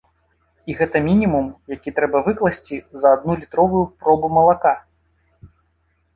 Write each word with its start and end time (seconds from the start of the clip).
І 0.69 0.77
гэта 0.77 1.01
мінімум, 1.07 1.45
які 1.75 1.93
трэба 1.99 2.17
выкласці 2.29 2.81
за 3.03 3.13
адну 3.19 3.37
літровую 3.43 3.83
пробу 4.01 4.27
малака. 4.39 4.75